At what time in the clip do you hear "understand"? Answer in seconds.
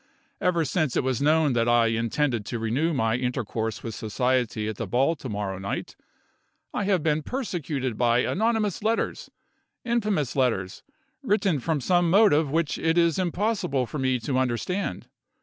14.39-15.07